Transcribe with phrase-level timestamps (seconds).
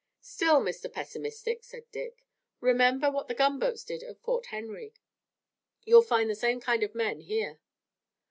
[0.19, 0.91] "Still, Mr.
[0.91, 2.25] Pessimist," said Dick,
[2.59, 4.95] "remember what the gunboats did at Fort Henry.
[5.83, 7.59] You'll find the same kind of men here."